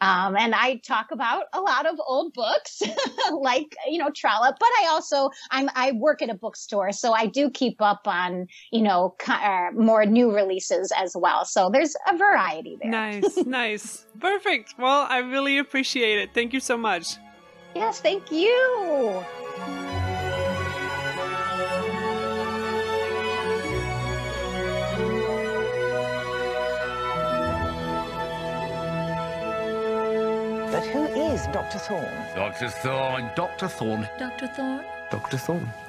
[0.00, 2.82] Um, and I talk about a lot of old books,
[3.32, 4.56] like you know Trollope.
[4.60, 8.46] But I also I'm I work at a bookstore, so I do keep up on
[8.70, 11.44] you know uh, more new releases as well.
[11.44, 12.90] So there's a variety there.
[12.90, 14.74] Nice, nice, perfect.
[14.78, 16.34] Well, I really appreciate it.
[16.34, 17.16] Thank you so much.
[17.74, 19.24] Yes, thank you.
[31.36, 31.78] Is Dr.
[31.78, 32.26] Thorne?
[32.34, 32.68] Dr.
[32.70, 33.30] Thorne.
[33.34, 33.68] Dr.
[33.68, 34.08] Thorne.
[34.18, 34.46] Dr.
[34.46, 34.84] Thorne?
[35.10, 35.36] Dr.
[35.36, 35.85] Thorne.